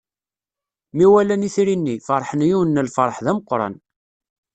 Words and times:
Mi 0.95 1.05
walan 1.11 1.45
itri-nni, 1.47 1.95
feṛḥen 2.07 2.41
yiwen 2.47 2.69
n 2.81 2.85
lfeṛḥ 2.87 3.17
d 3.25 3.27
ameqqran. 3.31 3.75